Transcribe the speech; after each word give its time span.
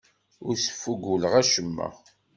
Ur 0.47 0.55
sfuguleɣ 0.65 1.33
acemma. 1.41 1.87